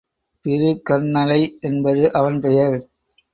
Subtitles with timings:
[0.45, 1.59] பிருகந்நளை
[1.61, 2.77] என்பது அவன் பெயர்.